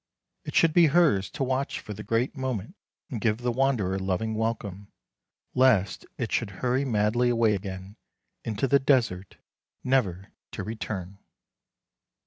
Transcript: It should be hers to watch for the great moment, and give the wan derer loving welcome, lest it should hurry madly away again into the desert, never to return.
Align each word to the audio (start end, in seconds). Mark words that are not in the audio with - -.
It 0.45 0.55
should 0.55 0.73
be 0.73 0.87
hers 0.87 1.29
to 1.29 1.43
watch 1.43 1.79
for 1.79 1.93
the 1.93 2.01
great 2.01 2.35
moment, 2.35 2.75
and 3.11 3.21
give 3.21 3.37
the 3.37 3.51
wan 3.51 3.77
derer 3.77 3.99
loving 3.99 4.33
welcome, 4.33 4.91
lest 5.53 6.07
it 6.17 6.31
should 6.31 6.49
hurry 6.65 6.83
madly 6.83 7.29
away 7.29 7.53
again 7.53 7.97
into 8.43 8.67
the 8.67 8.79
desert, 8.79 9.37
never 9.83 10.31
to 10.53 10.63
return. 10.63 11.19